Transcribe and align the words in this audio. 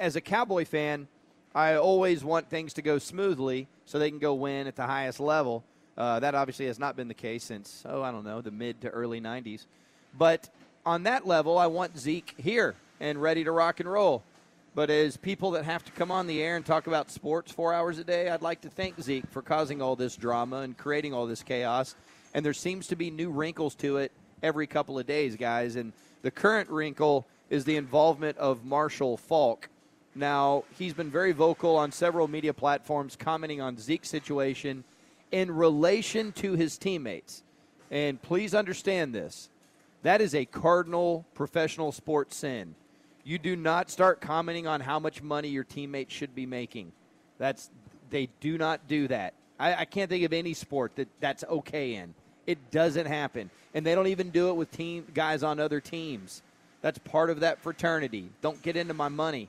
As 0.00 0.16
a 0.16 0.22
Cowboy 0.22 0.64
fan, 0.64 1.08
I 1.54 1.74
always 1.74 2.24
want 2.24 2.48
things 2.48 2.72
to 2.72 2.82
go 2.82 2.98
smoothly 2.98 3.68
so 3.84 3.98
they 3.98 4.08
can 4.08 4.18
go 4.18 4.32
win 4.32 4.66
at 4.66 4.74
the 4.74 4.86
highest 4.86 5.20
level. 5.20 5.62
Uh, 5.94 6.18
that 6.20 6.34
obviously 6.34 6.64
has 6.66 6.78
not 6.78 6.96
been 6.96 7.06
the 7.06 7.12
case 7.12 7.44
since, 7.44 7.82
oh, 7.86 8.02
I 8.02 8.10
don't 8.10 8.24
know, 8.24 8.40
the 8.40 8.50
mid 8.50 8.80
to 8.80 8.88
early 8.88 9.20
90s. 9.20 9.66
But 10.16 10.48
on 10.86 11.02
that 11.02 11.26
level, 11.26 11.58
I 11.58 11.66
want 11.66 11.98
Zeke 11.98 12.34
here 12.38 12.76
and 12.98 13.20
ready 13.20 13.44
to 13.44 13.52
rock 13.52 13.78
and 13.78 13.92
roll. 13.92 14.22
But 14.74 14.88
as 14.88 15.18
people 15.18 15.50
that 15.50 15.66
have 15.66 15.84
to 15.84 15.92
come 15.92 16.10
on 16.10 16.26
the 16.26 16.42
air 16.42 16.56
and 16.56 16.64
talk 16.64 16.86
about 16.86 17.10
sports 17.10 17.52
four 17.52 17.74
hours 17.74 17.98
a 17.98 18.04
day, 18.04 18.30
I'd 18.30 18.40
like 18.40 18.62
to 18.62 18.70
thank 18.70 18.98
Zeke 19.02 19.30
for 19.30 19.42
causing 19.42 19.82
all 19.82 19.96
this 19.96 20.16
drama 20.16 20.60
and 20.60 20.78
creating 20.78 21.12
all 21.12 21.26
this 21.26 21.42
chaos. 21.42 21.94
And 22.32 22.42
there 22.42 22.54
seems 22.54 22.86
to 22.86 22.96
be 22.96 23.10
new 23.10 23.28
wrinkles 23.28 23.74
to 23.76 23.98
it 23.98 24.12
every 24.42 24.66
couple 24.66 24.98
of 24.98 25.06
days, 25.06 25.36
guys. 25.36 25.76
And 25.76 25.92
the 26.22 26.30
current 26.30 26.70
wrinkle 26.70 27.26
is 27.50 27.64
the 27.64 27.76
involvement 27.76 28.38
of 28.38 28.64
Marshall 28.64 29.18
Faulk. 29.18 29.68
Now, 30.20 30.64
he's 30.78 30.92
been 30.92 31.10
very 31.10 31.32
vocal 31.32 31.76
on 31.76 31.92
several 31.92 32.28
media 32.28 32.52
platforms 32.52 33.16
commenting 33.16 33.62
on 33.62 33.78
Zeke's 33.78 34.10
situation 34.10 34.84
in 35.32 35.50
relation 35.50 36.32
to 36.32 36.52
his 36.52 36.76
teammates. 36.76 37.42
And 37.90 38.20
please 38.20 38.54
understand 38.54 39.14
this 39.14 39.48
that 40.02 40.20
is 40.20 40.34
a 40.34 40.44
cardinal 40.44 41.24
professional 41.34 41.90
sports 41.90 42.36
sin. 42.36 42.74
You 43.24 43.38
do 43.38 43.56
not 43.56 43.90
start 43.90 44.20
commenting 44.20 44.66
on 44.66 44.82
how 44.82 44.98
much 44.98 45.22
money 45.22 45.48
your 45.48 45.64
teammates 45.64 46.12
should 46.12 46.34
be 46.34 46.44
making. 46.44 46.92
That's 47.38 47.70
they 48.10 48.28
do 48.40 48.58
not 48.58 48.86
do 48.86 49.08
that. 49.08 49.32
I, 49.58 49.74
I 49.74 49.84
can't 49.86 50.10
think 50.10 50.24
of 50.24 50.34
any 50.34 50.52
sport 50.52 50.96
that 50.96 51.08
that's 51.20 51.44
okay 51.44 51.94
in. 51.94 52.12
It 52.46 52.70
doesn't 52.70 53.06
happen, 53.06 53.50
and 53.72 53.86
they 53.86 53.94
don't 53.94 54.08
even 54.08 54.28
do 54.28 54.50
it 54.50 54.56
with 54.56 54.70
team 54.70 55.06
guys 55.14 55.42
on 55.42 55.58
other 55.58 55.80
teams. 55.80 56.42
That's 56.82 56.98
part 56.98 57.30
of 57.30 57.40
that 57.40 57.62
fraternity. 57.62 58.28
Don't 58.42 58.60
get 58.60 58.76
into 58.76 58.92
my 58.92 59.08
money. 59.08 59.48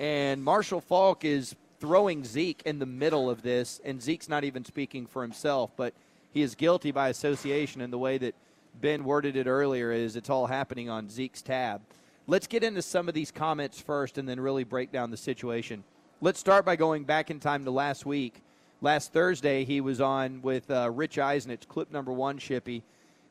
And 0.00 0.42
Marshall 0.42 0.80
Faulk 0.80 1.26
is 1.26 1.54
throwing 1.78 2.24
Zeke 2.24 2.62
in 2.64 2.78
the 2.78 2.86
middle 2.86 3.28
of 3.28 3.42
this, 3.42 3.82
and 3.84 4.00
Zeke's 4.00 4.30
not 4.30 4.44
even 4.44 4.64
speaking 4.64 5.06
for 5.06 5.20
himself, 5.20 5.72
but 5.76 5.92
he 6.32 6.40
is 6.40 6.54
guilty 6.54 6.90
by 6.90 7.10
association 7.10 7.82
in 7.82 7.90
the 7.90 7.98
way 7.98 8.16
that 8.16 8.34
Ben 8.80 9.04
worded 9.04 9.36
it 9.36 9.46
earlier 9.46 9.92
is 9.92 10.16
it's 10.16 10.30
all 10.30 10.46
happening 10.46 10.88
on 10.88 11.10
Zeke's 11.10 11.42
tab. 11.42 11.82
Let's 12.26 12.46
get 12.46 12.64
into 12.64 12.80
some 12.80 13.08
of 13.08 13.14
these 13.14 13.30
comments 13.30 13.78
first 13.78 14.16
and 14.16 14.26
then 14.26 14.40
really 14.40 14.64
break 14.64 14.90
down 14.90 15.10
the 15.10 15.18
situation. 15.18 15.84
Let's 16.22 16.40
start 16.40 16.64
by 16.64 16.76
going 16.76 17.04
back 17.04 17.30
in 17.30 17.38
time 17.38 17.66
to 17.66 17.70
last 17.70 18.06
week. 18.06 18.40
Last 18.80 19.12
Thursday, 19.12 19.66
he 19.66 19.82
was 19.82 20.00
on 20.00 20.40
with 20.40 20.70
uh, 20.70 20.90
Rich 20.90 21.18
Eisen. 21.18 21.50
It's 21.50 21.66
clip 21.66 21.92
number 21.92 22.12
one, 22.12 22.38
Shippy. 22.38 22.80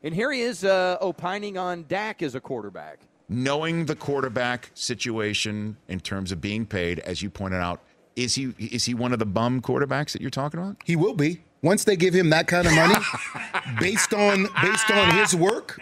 And 0.04 0.14
here 0.14 0.30
he 0.30 0.42
is 0.42 0.62
uh, 0.62 0.98
opining 1.00 1.58
on 1.58 1.86
Dak 1.88 2.22
as 2.22 2.36
a 2.36 2.40
quarterback. 2.40 3.00
Knowing 3.32 3.86
the 3.86 3.94
quarterback 3.94 4.72
situation 4.74 5.76
in 5.86 6.00
terms 6.00 6.32
of 6.32 6.40
being 6.40 6.66
paid, 6.66 6.98
as 6.98 7.22
you 7.22 7.30
pointed 7.30 7.58
out, 7.58 7.80
is 8.16 8.34
he 8.34 8.52
is 8.58 8.86
he 8.86 8.92
one 8.92 9.12
of 9.12 9.20
the 9.20 9.24
bum 9.24 9.62
quarterbacks 9.62 10.10
that 10.10 10.20
you're 10.20 10.30
talking 10.30 10.58
about? 10.58 10.76
He 10.84 10.96
will 10.96 11.14
be 11.14 11.40
once 11.62 11.84
they 11.84 11.94
give 11.94 12.12
him 12.12 12.30
that 12.30 12.48
kind 12.48 12.66
of 12.66 12.74
money, 12.74 12.96
based 13.80 14.12
on 14.12 14.48
based 14.60 14.90
on 14.90 15.16
his 15.16 15.32
work, 15.34 15.80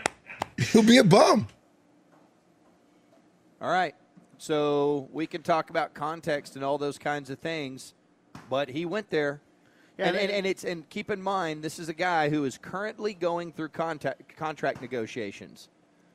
he'll 0.58 0.82
be 0.82 0.98
a 0.98 1.04
bum. 1.04 1.48
All 3.62 3.70
right. 3.70 3.94
So 4.36 5.08
we 5.10 5.26
can 5.26 5.42
talk 5.42 5.70
about 5.70 5.94
context 5.94 6.54
and 6.54 6.64
all 6.64 6.78
those 6.78 6.98
kinds 6.98 7.30
of 7.30 7.38
things, 7.38 7.94
but 8.50 8.68
he 8.68 8.84
went 8.84 9.10
there. 9.10 9.40
Yeah, 9.96 10.08
and, 10.08 10.16
and, 10.16 10.30
and 10.30 10.46
it's 10.46 10.64
and 10.64 10.88
keep 10.90 11.10
in 11.10 11.20
mind 11.20 11.62
this 11.64 11.78
is 11.78 11.88
a 11.88 11.94
guy 11.94 12.28
who 12.28 12.44
is 12.44 12.56
currently 12.58 13.14
going 13.14 13.52
through 13.52 13.70
contact, 13.70 14.36
contract 14.36 14.80
negotiations. 14.80 15.70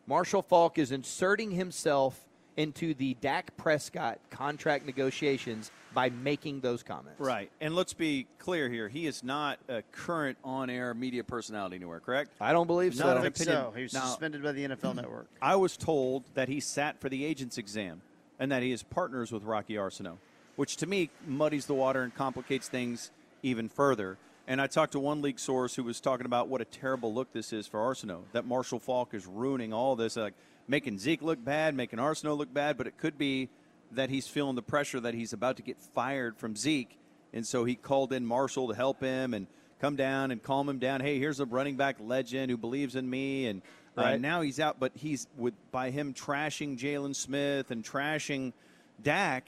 Marshall 0.08 0.42
Faulk 0.42 0.78
is 0.78 0.92
inserting 0.92 1.52
himself 1.52 2.20
into 2.58 2.94
the 2.94 3.16
Dak 3.22 3.56
Prescott 3.58 4.20
contract 4.30 4.86
negotiations 4.86 5.72
by 5.94 6.10
making 6.10 6.60
those 6.60 6.84
comments. 6.84 7.20
Right. 7.20 7.50
And 7.62 7.76
let's 7.76 7.94
be 7.94 8.28
clear 8.38 8.70
here. 8.70 8.90
He 8.90 9.08
is 9.08 9.24
not 9.24 9.60
a 9.70 9.82
current 9.92 10.38
on 10.44 10.70
air 10.70 10.94
media 10.94 11.24
personality 11.24 11.78
anywhere, 11.78 12.00
correct? 12.00 12.32
I 12.42 12.52
don't 12.52 12.68
believe 12.68 12.96
so. 12.96 13.06
Not 13.06 13.18
I 13.18 13.22
an 13.22 13.26
opinion. 13.28 13.56
so. 13.56 13.74
He 13.76 13.84
was 13.84 13.94
Now, 13.94 14.06
suspended 14.06 14.44
by 14.44 14.52
the 14.52 14.68
NFL 14.68 14.96
Network. 14.96 15.28
I 15.42 15.56
was 15.56 15.78
told 15.78 16.24
that 16.34 16.48
he 16.48 16.60
sat 16.60 17.00
for 17.00 17.10
the 17.10 17.26
agent's 17.26 17.58
exam 17.58 18.02
and 18.40 18.52
that 18.52 18.62
he 18.62 18.72
is 18.72 18.84
partners 18.84 19.32
with 19.32 19.44
Rocky 19.44 19.76
Arceneaux, 19.76 20.18
which 20.56 20.78
to 20.78 20.88
me 20.88 21.10
muddies 21.26 21.66
the 21.66 21.74
water 21.76 22.02
and 22.04 22.14
complicates 22.14 22.68
things 22.68 23.12
even 23.42 23.70
further. 23.70 24.18
And 24.48 24.60
I 24.60 24.68
talked 24.68 24.92
to 24.92 25.00
one 25.00 25.22
league 25.22 25.40
source 25.40 25.76
who 25.76 25.84
was 25.84 26.02
talking 26.02 26.26
about 26.26 26.50
what 26.50 26.60
a 26.60 26.66
terrible 26.66 27.14
look 27.14 27.32
this 27.32 27.54
is 27.54 27.66
for 27.66 27.80
Arceneaux, 27.80 28.24
that 28.34 28.46
Marshall 28.46 28.80
Faulk 28.80 29.14
is 29.14 29.26
ruining 29.26 29.72
all 29.74 29.96
this, 29.96 30.18
like 30.18 30.34
making 30.68 31.00
Zeke 31.00 31.22
look 31.22 31.44
bad, 31.44 31.76
making 31.76 32.00
Arceneaux 32.00 32.38
look 32.38 32.54
bad, 32.54 32.78
but 32.78 32.86
it 32.88 32.98
could 32.98 33.18
be 33.18 33.50
that 33.92 34.10
he's 34.10 34.28
feeling 34.28 34.56
the 34.56 34.62
pressure 34.62 35.00
that 35.00 35.14
he's 35.14 35.32
about 35.32 35.58
to 35.58 35.64
get 35.64 35.80
fired 35.80 36.38
from 36.38 36.56
Zeke. 36.56 36.98
And 37.32 37.48
so 37.48 37.64
he 37.64 37.76
called 37.76 38.12
in 38.12 38.26
Marshall 38.26 38.68
to 38.68 38.76
help 38.76 39.00
him 39.00 39.34
and 39.34 39.48
come 39.80 39.96
down 39.96 40.32
and 40.32 40.42
calm 40.42 40.68
him 40.68 40.80
down. 40.80 41.02
Hey, 41.02 41.20
here's 41.20 41.40
a 41.40 41.46
running 41.46 41.78
back 41.78 41.98
legend 42.00 42.52
who 42.52 42.58
believes 42.58 42.96
in 42.96 43.10
me. 43.10 43.48
And 43.48 43.62
uh, 43.98 44.18
now 44.18 44.42
he's 44.42 44.60
out, 44.60 44.80
but 44.80 44.92
he's 44.96 45.28
with 45.38 45.54
by 45.72 45.90
him 45.90 46.14
trashing 46.14 46.78
Jaylon 46.78 47.16
Smith 47.16 47.72
and 47.72 47.84
trashing 47.84 48.54
Dak. 49.02 49.48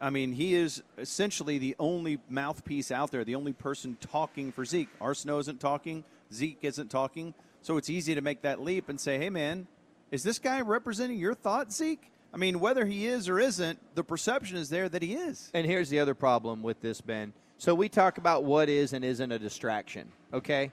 I 0.00 0.10
mean, 0.10 0.32
he 0.32 0.54
is 0.54 0.82
essentially 0.96 1.58
the 1.58 1.76
only 1.78 2.18
mouthpiece 2.28 2.90
out 2.90 3.10
there, 3.10 3.24
the 3.24 3.34
only 3.34 3.52
person 3.52 3.98
talking 4.00 4.50
for 4.50 4.64
Zeke. 4.64 4.88
Arceneaux 5.00 5.40
isn't 5.40 5.60
talking, 5.60 6.04
Zeke 6.32 6.58
isn't 6.62 6.90
talking, 6.90 7.34
so 7.60 7.76
it's 7.76 7.90
easy 7.90 8.14
to 8.14 8.22
make 8.22 8.42
that 8.42 8.62
leap 8.62 8.88
and 8.88 8.98
say, 8.98 9.18
"Hey, 9.18 9.28
man, 9.28 9.66
is 10.10 10.22
this 10.22 10.38
guy 10.38 10.62
representing 10.62 11.18
your 11.18 11.34
thought, 11.34 11.70
Zeke?" 11.70 12.10
I 12.32 12.38
mean, 12.38 12.60
whether 12.60 12.86
he 12.86 13.06
is 13.06 13.28
or 13.28 13.38
isn't, 13.38 13.78
the 13.94 14.04
perception 14.04 14.56
is 14.56 14.70
there 14.70 14.88
that 14.88 15.02
he 15.02 15.14
is. 15.14 15.50
And 15.52 15.66
here's 15.66 15.90
the 15.90 16.00
other 16.00 16.14
problem 16.14 16.62
with 16.62 16.80
this, 16.80 17.00
Ben. 17.00 17.32
So 17.58 17.74
we 17.74 17.88
talk 17.90 18.16
about 18.16 18.44
what 18.44 18.68
is 18.70 18.94
and 18.94 19.04
isn't 19.04 19.32
a 19.32 19.38
distraction, 19.38 20.10
okay? 20.32 20.70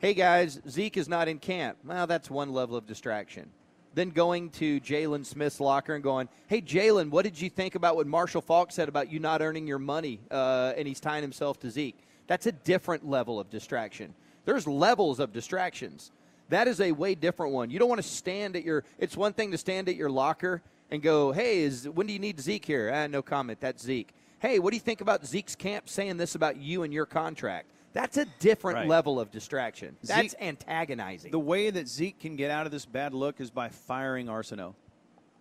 Hey 0.00 0.14
guys, 0.14 0.60
Zeke 0.68 0.96
is 0.96 1.08
not 1.08 1.28
in 1.28 1.38
camp. 1.38 1.78
Well, 1.84 2.08
that's 2.08 2.28
one 2.28 2.52
level 2.52 2.76
of 2.76 2.86
distraction. 2.86 3.50
Then 3.94 4.10
going 4.10 4.50
to 4.50 4.80
Jaylon 4.80 5.24
Smith's 5.24 5.60
locker 5.60 5.94
and 5.94 6.02
going, 6.02 6.28
hey, 6.48 6.60
Jaylon, 6.60 7.10
what 7.10 7.22
did 7.22 7.40
you 7.40 7.48
think 7.48 7.74
about 7.76 7.96
what 7.96 8.06
Marshall 8.06 8.42
Faulk 8.42 8.72
said 8.72 8.88
about 8.88 9.10
you 9.10 9.20
not 9.20 9.40
earning 9.40 9.66
your 9.66 9.78
money? 9.78 10.20
Uh, 10.30 10.72
and 10.76 10.88
he's 10.88 11.00
tying 11.00 11.22
himself 11.22 11.60
to 11.60 11.70
Zeke. 11.70 11.98
That's 12.26 12.46
a 12.46 12.52
different 12.52 13.08
level 13.08 13.38
of 13.38 13.50
distraction. 13.50 14.14
There's 14.44 14.66
levels 14.66 15.20
of 15.20 15.32
distractions. 15.32 16.10
That 16.48 16.68
is 16.68 16.80
a 16.80 16.92
way 16.92 17.14
different 17.14 17.52
one. 17.52 17.70
You 17.70 17.78
don't 17.78 17.88
want 17.88 18.02
to 18.02 18.08
stand 18.08 18.56
at 18.56 18.64
your. 18.64 18.84
It's 18.98 19.16
one 19.16 19.32
thing 19.32 19.50
to 19.52 19.58
stand 19.58 19.88
at 19.88 19.96
your 19.96 20.10
locker 20.10 20.62
and 20.90 21.02
go, 21.02 21.32
"Hey, 21.32 21.60
is 21.60 21.88
when 21.88 22.06
do 22.06 22.12
you 22.12 22.18
need 22.18 22.38
Zeke 22.38 22.64
here?" 22.64 22.92
Ah, 22.94 23.06
no 23.06 23.22
comment. 23.22 23.60
That's 23.60 23.82
Zeke. 23.82 24.12
Hey, 24.40 24.58
what 24.58 24.70
do 24.70 24.76
you 24.76 24.80
think 24.80 25.00
about 25.00 25.26
Zeke's 25.26 25.56
camp 25.56 25.88
saying 25.88 26.18
this 26.18 26.34
about 26.34 26.58
you 26.58 26.82
and 26.82 26.92
your 26.92 27.06
contract? 27.06 27.66
That's 27.94 28.16
a 28.18 28.26
different 28.40 28.76
Right. 28.80 28.88
level 28.88 29.18
of 29.18 29.30
distraction. 29.30 29.96
That's 30.02 30.32
Zeke- 30.32 30.42
antagonizing. 30.42 31.30
The 31.30 31.38
way 31.38 31.70
that 31.70 31.88
Zeke 31.88 32.18
can 32.18 32.36
get 32.36 32.50
out 32.50 32.66
of 32.66 32.72
this 32.72 32.84
bad 32.84 33.14
look 33.14 33.40
is 33.40 33.50
by 33.50 33.68
firing 33.70 34.26
Arceneaux. 34.26 34.74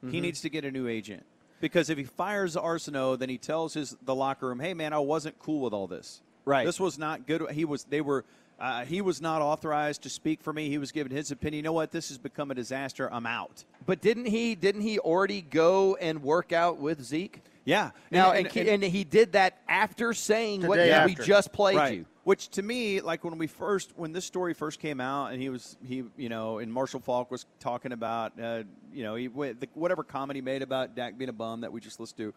He 0.02 0.08
Mm-hmm. 0.08 0.20
needs 0.22 0.42
to 0.42 0.50
get 0.50 0.64
a 0.64 0.72
new 0.72 0.88
agent 0.88 1.26
because 1.60 1.90
if 1.90 1.98
he 1.98 2.04
fires 2.04 2.56
Arceneaux, 2.56 3.16
then 3.18 3.30
he 3.30 3.38
tells 3.38 3.74
his 3.74 3.96
the 4.04 4.14
locker 4.16 4.48
room, 4.48 4.60
"Hey, 4.60 4.74
man, 4.74 4.94
I 4.94 5.00
wasn't 5.00 5.40
cool 5.40 5.62
with 5.62 5.74
all 5.74 5.88
this. 5.88 6.22
Right. 6.46 6.66
This 6.66 6.80
was 6.80 6.98
not 7.00 7.26
good. 7.26 7.50
He 7.52 7.66
was. 7.66 7.86
They 7.86 8.02
were. 8.02 8.24
Uh, 8.60 8.86
he 8.86 9.02
was 9.02 9.20
not 9.20 9.42
authorized 9.42 10.04
to 10.04 10.10
speak 10.10 10.42
for 10.42 10.54
me. 10.54 10.70
He 10.70 10.78
was 10.78 10.92
giving 10.92 11.12
his 11.12 11.32
opinion. 11.32 11.58
You 11.58 11.64
know 11.64 11.74
what? 11.74 11.92
This 11.92 12.10
has 12.10 12.18
become 12.18 12.52
a 12.52 12.56
disaster. 12.56 13.12
I'm 13.12 13.26
out. 13.26 13.64
but 13.86 14.00
didn't 14.00 14.28
he? 14.28 14.56
Didn't 14.56 14.82
he 14.82 15.00
already 15.00 15.42
go 15.42 15.96
and 15.96 16.22
work 16.22 16.54
out 16.54 16.78
with 16.78 17.02
Zeke? 17.04 17.42
Yeah. 17.66 17.92
Now, 18.12 18.32
And- 18.32 18.46
and, 18.48 18.58
and- 18.58 18.84
and, 18.84 18.94
he 18.94 19.04
did 19.04 19.32
that 19.34 19.58
after 19.68 20.14
saying 20.14 20.62
The 20.62 20.68
what 20.68 20.76
day 20.78 21.04
we 21.06 21.16
just 21.16 21.52
played 21.52 21.76
right. 21.78 21.98
you. 22.00 22.06
Which 22.24 22.48
to 22.50 22.62
me, 22.62 23.02
like 23.02 23.26
when 23.26 23.38
we 23.38 23.48
first, 23.48 23.92
when 23.98 24.14
this 24.14 24.24
story 24.24 24.54
first 24.54 24.80
came 24.80 25.02
out, 25.02 25.34
and 25.34 25.42
he 25.42 25.50
was 25.50 25.76
he, 25.86 26.04
you 26.16 26.30
know, 26.30 26.60
and 26.60 26.72
Marshall 26.72 27.02
Faulk 27.02 27.30
was 27.30 27.46
talking 27.60 27.92
about, 27.92 28.40
uh, 28.40 28.64
you 28.94 29.04
know, 29.04 29.16
he, 29.16 29.28
the, 29.28 29.68
whatever 29.74 30.04
comedy 30.04 30.40
made 30.40 30.62
about 30.62 30.96
Dak 30.96 31.18
being 31.18 31.30
a 31.30 31.34
bum 31.34 31.62
that 31.62 31.74
we 31.74 31.82
just 31.82 32.00
listened 32.00 32.18
to. 32.18 32.34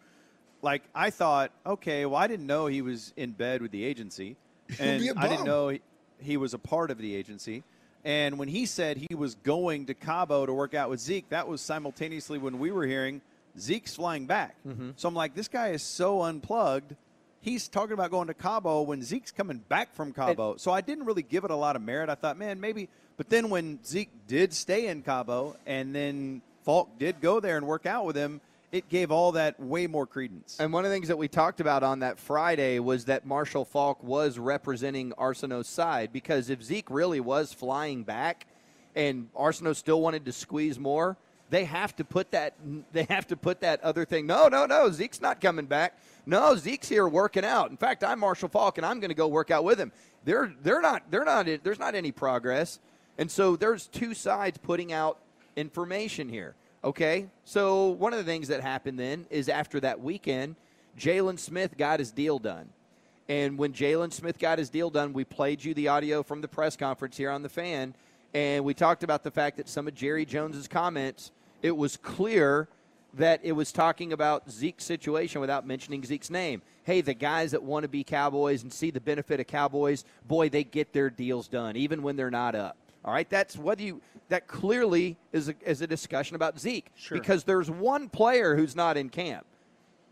Like 0.61 0.83
I 0.93 1.09
thought, 1.09 1.51
okay, 1.65 2.05
well, 2.05 2.19
I 2.19 2.27
didn't 2.27 2.47
know 2.47 2.67
he 2.67 2.81
was 2.81 3.13
in 3.15 3.31
bed 3.31 3.61
with 3.61 3.71
the 3.71 3.85
agency, 3.85 4.35
and 4.79 5.09
I 5.17 5.27
didn't 5.29 5.45
know 5.45 5.69
he, 5.69 5.81
he 6.19 6.35
was 6.35 6.53
a 6.53 6.59
part 6.59 6.91
of 6.91 6.97
the 6.97 7.15
agency. 7.15 7.63
And 8.03 8.37
when 8.37 8.47
he 8.47 8.65
said 8.65 8.97
he 9.09 9.15
was 9.15 9.35
going 9.35 9.87
to 9.87 9.93
Cabo 9.93 10.45
to 10.45 10.53
work 10.53 10.73
out 10.73 10.89
with 10.89 10.99
Zeke, 10.99 11.27
that 11.29 11.47
was 11.47 11.61
simultaneously 11.61 12.37
when 12.37 12.59
we 12.59 12.71
were 12.71 12.85
hearing 12.85 13.21
Zeke's 13.59 13.95
flying 13.95 14.27
back. 14.27 14.55
Mm-hmm. 14.65 14.91
So 14.95 15.07
I'm 15.07 15.15
like, 15.15 15.35
this 15.35 15.47
guy 15.47 15.69
is 15.69 15.83
so 15.83 16.21
unplugged. 16.21 16.95
He's 17.41 17.67
talking 17.67 17.93
about 17.93 18.11
going 18.11 18.27
to 18.27 18.33
Cabo 18.33 18.81
when 18.81 19.01
Zeke's 19.01 19.31
coming 19.31 19.59
back 19.69 19.93
from 19.93 20.11
Cabo. 20.13 20.57
so 20.57 20.71
I 20.71 20.81
didn't 20.81 21.05
really 21.05 21.23
give 21.23 21.43
it 21.43 21.51
a 21.51 21.55
lot 21.55 21.75
of 21.75 21.81
merit. 21.81 22.09
I 22.09 22.15
thought, 22.15 22.37
man, 22.37 22.59
maybe. 22.59 22.89
But 23.15 23.29
then 23.29 23.49
when 23.49 23.79
Zeke 23.85 24.09
did 24.27 24.53
stay 24.53 24.87
in 24.87 25.01
Cabo 25.01 25.55
and 25.65 25.95
then 25.95 26.41
Faulk 26.63 26.99
did 26.99 27.21
go 27.21 27.39
there 27.39 27.57
and 27.57 27.65
work 27.65 27.85
out 27.85 28.05
with 28.05 28.15
him, 28.15 28.41
it 28.71 28.89
gave 28.89 29.11
all 29.11 29.31
that 29.33 29.59
way 29.59 29.87
more 29.87 30.05
credence. 30.05 30.57
And 30.59 30.73
one 30.73 30.83
of 30.83 30.91
the 30.91 30.95
things 30.95 31.07
that 31.07 31.17
we 31.17 31.27
talked 31.27 31.61
about 31.61 31.83
on 31.83 31.99
that 31.99 32.19
Friday 32.19 32.79
was 32.79 33.05
that 33.05 33.25
Marshall 33.25 33.63
Faulk 33.65 34.03
was 34.03 34.37
representing 34.37 35.13
Arceneaux's 35.13 35.67
side 35.67 36.11
because 36.11 36.49
if 36.49 36.61
Zeke 36.61 36.89
really 36.89 37.19
was 37.21 37.53
flying 37.53 38.03
back 38.03 38.45
and 38.95 39.29
Arceneaux 39.33 39.75
still 39.75 40.01
wanted 40.01 40.25
to 40.25 40.33
squeeze 40.33 40.77
more, 40.77 41.15
they 41.49 41.63
have 41.63 41.95
to 41.95 42.03
put 42.03 42.31
that 42.31 42.55
they 42.91 43.03
have 43.03 43.27
to 43.27 43.37
put 43.37 43.61
that 43.61 43.81
other 43.83 44.03
thing. 44.03 44.27
No, 44.27 44.49
no, 44.49 44.65
no, 44.65 44.91
Zeke's 44.91 45.21
not 45.21 45.39
coming 45.39 45.65
back. 45.65 45.97
No, 46.27 46.57
Zeke's 46.57 46.89
here 46.89 47.07
working 47.07 47.45
out. 47.45 47.71
In 47.71 47.77
fact, 47.77 48.03
I'm 48.03 48.19
Marshall 48.19 48.49
Faulk 48.49 48.77
and 48.77 48.85
I'm 48.85 48.99
going 48.99 49.09
to 49.09 49.15
go 49.15 49.29
work 49.29 49.49
out 49.49 49.63
with 49.63 49.79
him. 49.79 49.93
They're 50.25 50.53
they're 50.61 50.81
not 50.81 51.09
they're 51.09 51.23
not 51.23 51.47
there's 51.63 51.79
not 51.79 51.95
any 51.95 52.11
progress. 52.11 52.79
And 53.17 53.31
so 53.31 53.55
there's 53.55 53.87
two 53.87 54.13
sides 54.13 54.57
putting 54.57 54.91
out 54.91 55.19
information 55.55 56.27
here. 56.27 56.53
Okay, 56.83 57.27
so 57.45 57.87
one 57.87 58.11
of 58.11 58.19
the 58.19 58.25
things 58.25 58.49
that 58.49 58.59
happened 58.61 58.99
then 58.99 59.25
is 59.29 59.47
after 59.47 59.79
that 59.79 60.01
weekend, 60.01 60.57
Jaylon 60.99 61.39
Smith 61.39 61.77
got 61.77 61.99
his 61.99 62.11
deal 62.11 62.39
done. 62.39 62.67
And 63.29 63.57
when 63.57 63.71
Jaylon 63.71 64.11
Smith 64.11 64.37
got 64.37 64.59
his 64.59 64.69
deal 64.69 64.89
done, 64.89 65.13
we 65.13 65.23
played 65.23 65.63
you 65.63 65.73
the 65.73 65.87
audio 65.87 66.23
from 66.23 66.41
the 66.41 66.47
press 66.49 66.75
conference 66.75 67.15
here 67.15 67.31
on 67.31 67.41
the 67.41 67.49
fan, 67.49 67.93
and 68.33 68.65
we 68.65 68.73
talked 68.73 69.03
about 69.03 69.23
the 69.23 69.31
fact 69.31 69.57
that 69.57 69.69
some 69.69 69.87
of 69.87 69.95
Jerry 69.95 70.25
Jones's 70.25 70.67
comments, 70.67 71.31
it 71.61 71.75
was 71.75 71.95
clear 71.95 72.67
that 73.17 73.41
it 73.43 73.51
was 73.51 73.71
talking 73.71 74.13
about 74.13 74.49
Zeke's 74.49 74.85
situation 74.85 75.41
without 75.41 75.65
mentioning 75.65 76.03
Zeke's 76.03 76.29
name. 76.29 76.61
Hey, 76.83 77.01
the 77.01 77.13
guys 77.13 77.51
that 77.51 77.63
want 77.63 77.83
to 77.83 77.89
be 77.89 78.03
Cowboys 78.03 78.63
and 78.63 78.71
see 78.71 78.91
the 78.91 79.01
benefit 79.01 79.39
of 79.39 79.47
Cowboys, 79.47 80.05
boy, 80.27 80.49
they 80.49 80.63
get 80.63 80.93
their 80.93 81.09
deals 81.09 81.47
done, 81.47 81.75
even 81.75 82.01
when 82.01 82.15
they're 82.15 82.31
not 82.31 82.55
up. 82.55 82.77
All 83.03 83.13
right, 83.13 83.29
that's 83.29 83.57
whether 83.57 83.83
you 83.83 84.01
that 84.29 84.47
clearly 84.47 85.17
is 85.31 85.49
a, 85.49 85.55
is 85.65 85.81
a 85.81 85.87
discussion 85.87 86.35
about 86.35 86.59
Zeke 86.59 86.91
because 87.09 87.45
there's 87.45 87.71
one 87.71 88.09
player 88.09 88.55
who's 88.55 88.75
not 88.75 88.97
in 88.97 89.09
camp. 89.09 89.45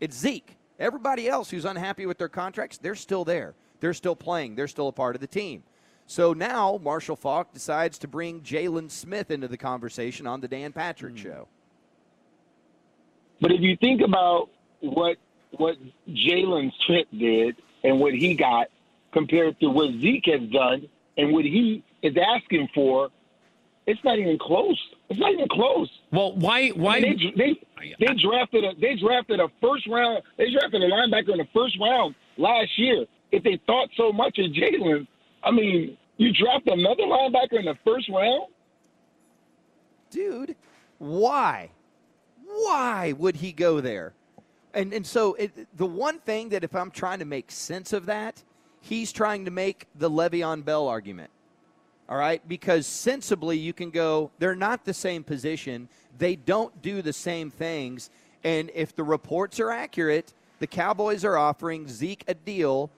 It's 0.00 0.16
Zeke. 0.16 0.56
Everybody 0.78 1.28
else 1.28 1.50
who's 1.50 1.64
unhappy 1.64 2.06
with 2.06 2.18
their 2.18 2.28
contracts, 2.28 2.78
they're 2.78 2.94
still 2.94 3.24
there. 3.24 3.54
They're 3.80 3.94
still 3.94 4.16
playing. 4.16 4.54
They're 4.54 4.68
still 4.68 4.88
a 4.88 4.92
part 4.92 5.14
of 5.14 5.20
the 5.20 5.26
team. 5.26 5.62
So 6.06 6.32
now 6.32 6.80
Marshall 6.82 7.16
Faulk 7.16 7.52
decides 7.52 7.98
to 7.98 8.08
bring 8.08 8.40
Jaylon 8.40 8.90
Smith 8.90 9.30
into 9.30 9.48
the 9.48 9.58
conversation 9.58 10.26
on 10.26 10.40
the 10.40 10.48
Dan 10.48 10.72
Patrick 10.72 11.12
hmm. 11.12 11.22
show. 11.22 11.48
But 13.40 13.52
if 13.52 13.60
you 13.60 13.76
think 13.76 14.00
about 14.00 14.48
what 14.80 15.16
what 15.52 15.76
Jaylon 16.08 16.72
Smith 16.86 17.06
did 17.16 17.56
and 17.84 18.00
what 18.00 18.14
he 18.14 18.34
got 18.34 18.68
compared 19.12 19.58
to 19.60 19.68
what 19.68 19.90
Zeke 20.00 20.26
has 20.26 20.48
done 20.50 20.88
and 21.16 21.32
what 21.32 21.44
he 21.44 21.82
is 22.02 22.14
asking 22.16 22.68
for, 22.74 23.08
it's 23.86 24.02
not 24.04 24.18
even 24.18 24.38
close. 24.38 24.78
It's 25.08 25.20
not 25.20 25.32
even 25.32 25.48
close. 25.48 25.88
Well, 26.10 26.34
why? 26.34 26.70
Why? 26.70 27.00
They, 27.00 27.14
they, 27.36 27.60
they 28.00 28.14
drafted 28.14 28.64
a 28.64 28.74
they 28.80 28.96
drafted 28.96 29.40
a 29.40 29.48
first 29.60 29.86
round. 29.86 30.22
They 30.36 30.50
drafted 30.50 30.82
a 30.82 30.90
linebacker 30.90 31.30
in 31.30 31.38
the 31.38 31.48
first 31.54 31.78
round 31.80 32.14
last 32.36 32.76
year. 32.78 33.06
If 33.32 33.42
they 33.44 33.60
thought 33.66 33.88
so 33.96 34.12
much 34.12 34.38
of 34.38 34.50
Jaylon, 34.52 35.06
I 35.42 35.50
mean, 35.50 35.96
you 36.16 36.32
draft 36.32 36.66
another 36.66 37.02
linebacker 37.02 37.58
in 37.58 37.66
the 37.66 37.76
first 37.84 38.08
round. 38.08 38.46
dude, 40.10 40.56
why? 40.98 41.70
Why 42.46 43.12
would 43.12 43.36
he 43.36 43.52
go 43.52 43.80
there? 43.80 44.12
And 44.72 44.92
and 44.92 45.06
so 45.06 45.34
it, 45.34 45.76
the 45.76 45.86
one 45.86 46.18
thing 46.18 46.50
that 46.50 46.64
if 46.64 46.74
I'm 46.74 46.90
trying 46.90 47.18
to 47.20 47.24
make 47.24 47.50
sense 47.50 47.92
of 47.92 48.06
that, 48.06 48.42
he's 48.80 49.12
trying 49.12 49.44
to 49.46 49.50
make 49.50 49.86
the 49.94 50.10
Le'Veon 50.10 50.64
Bell 50.64 50.86
argument. 50.86 51.30
All 52.08 52.16
right, 52.16 52.46
because 52.46 52.86
sensibly 52.86 53.58
you 53.58 53.72
can 53.72 53.90
go, 53.90 54.30
they're 54.38 54.54
not 54.54 54.84
the 54.84 54.94
same 54.94 55.24
position. 55.24 55.88
They 56.16 56.36
don't 56.36 56.80
do 56.80 57.02
the 57.02 57.12
same 57.12 57.50
things. 57.50 58.10
And 58.44 58.70
if 58.74 58.94
the 58.94 59.02
reports 59.02 59.58
are 59.58 59.72
accurate, 59.72 60.32
the 60.60 60.68
Cowboys 60.68 61.24
are 61.24 61.36
offering 61.36 61.88
Zeke 61.88 62.22
a 62.28 62.34
deal 62.34 62.90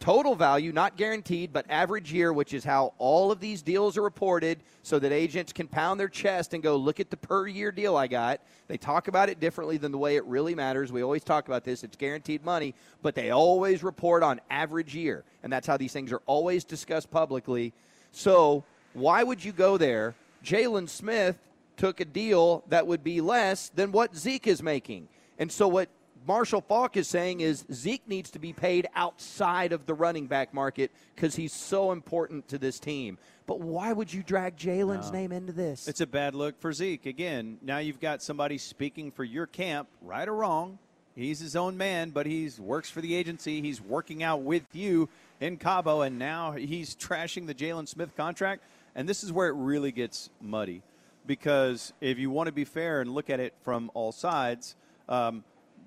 total 0.00 0.34
value, 0.34 0.72
not 0.72 0.96
guaranteed, 0.96 1.52
but 1.52 1.66
average 1.68 2.12
year, 2.12 2.32
which 2.32 2.54
is 2.54 2.64
how 2.64 2.94
all 2.98 3.32
of 3.32 3.40
these 3.40 3.62
deals 3.62 3.96
are 3.96 4.02
reported, 4.02 4.60
so 4.82 4.98
that 4.98 5.12
agents 5.12 5.52
can 5.52 5.66
pound 5.66 5.98
their 5.98 6.08
chest 6.08 6.54
and 6.54 6.62
go, 6.62 6.76
look 6.76 7.00
at 7.00 7.10
the 7.10 7.16
per 7.16 7.46
year 7.46 7.72
deal 7.72 7.96
I 7.96 8.06
got. 8.06 8.40
They 8.68 8.76
talk 8.76 9.08
about 9.08 9.28
it 9.28 9.40
differently 9.40 9.76
than 9.76 9.92
the 9.92 9.98
way 9.98 10.16
it 10.16 10.24
really 10.24 10.54
matters. 10.54 10.92
We 10.92 11.02
always 11.02 11.24
talk 11.24 11.48
about 11.48 11.64
this, 11.64 11.82
it's 11.82 11.96
guaranteed 11.96 12.44
money, 12.44 12.74
but 13.02 13.14
they 13.14 13.30
always 13.30 13.82
report 13.82 14.22
on 14.22 14.40
average 14.50 14.94
year. 14.94 15.24
And 15.42 15.52
that's 15.52 15.66
how 15.66 15.76
these 15.76 15.92
things 15.92 16.12
are 16.12 16.22
always 16.26 16.64
discussed 16.64 17.10
publicly. 17.10 17.72
So 18.12 18.64
why 18.94 19.22
would 19.22 19.44
you 19.44 19.52
go 19.52 19.76
there? 19.76 20.14
Jaylon 20.44 20.88
Smith 20.88 21.36
took 21.76 22.00
a 22.00 22.04
deal 22.04 22.64
that 22.68 22.86
would 22.86 23.02
be 23.02 23.20
less 23.20 23.68
than 23.68 23.92
what 23.92 24.16
Zeke 24.16 24.46
is 24.46 24.62
making. 24.62 25.08
And 25.38 25.50
so 25.50 25.68
what 25.68 25.88
Marshall 26.26 26.60
Faulk 26.60 26.96
is 26.96 27.08
saying 27.08 27.40
is 27.40 27.64
Zeke 27.72 28.06
needs 28.08 28.30
to 28.30 28.38
be 28.38 28.52
paid 28.52 28.86
outside 28.94 29.72
of 29.72 29.86
the 29.86 29.94
running 29.94 30.26
back 30.26 30.52
market 30.52 30.90
because 31.14 31.36
he's 31.36 31.52
so 31.52 31.92
important 31.92 32.48
to 32.48 32.58
this 32.58 32.78
team. 32.78 33.18
But 33.46 33.60
why 33.60 33.92
would 33.92 34.12
you 34.12 34.22
drag 34.22 34.56
Jaylon's 34.56 35.10
name 35.10 35.32
into 35.32 35.52
this? 35.52 35.88
It's 35.88 36.02
a 36.02 36.06
bad 36.06 36.34
look 36.34 36.60
for 36.60 36.72
Zeke. 36.72 37.06
Again, 37.06 37.58
now 37.62 37.78
you've 37.78 38.00
got 38.00 38.22
somebody 38.22 38.58
speaking 38.58 39.10
for 39.10 39.24
your 39.24 39.46
camp, 39.46 39.88
right 40.02 40.28
or 40.28 40.34
wrong. 40.34 40.78
He's 41.14 41.40
his 41.40 41.56
own 41.56 41.76
man, 41.76 42.10
but 42.10 42.26
he's 42.26 42.60
works 42.60 42.90
for 42.90 43.00
the 43.00 43.14
agency. 43.14 43.60
He's 43.60 43.80
working 43.80 44.22
out 44.22 44.42
with 44.42 44.64
you 44.72 45.08
in 45.40 45.56
Cabo, 45.56 46.02
and 46.02 46.18
now 46.18 46.52
he's 46.52 46.94
trashing 46.94 47.46
the 47.46 47.54
Jaylon 47.54 47.88
Smith 47.88 48.14
contract. 48.16 48.62
And 48.94 49.08
this 49.08 49.24
is 49.24 49.32
where 49.32 49.48
it 49.48 49.54
really 49.54 49.92
gets 49.92 50.30
muddy, 50.40 50.82
because 51.26 51.92
if 52.00 52.18
you 52.18 52.30
want 52.30 52.46
to 52.46 52.52
be 52.52 52.64
fair 52.64 53.00
and 53.00 53.14
look 53.14 53.30
at 53.30 53.40
it 53.40 53.54
from 53.64 53.90
all 53.94 54.12
sides, 54.12 54.76
um, 55.08 55.42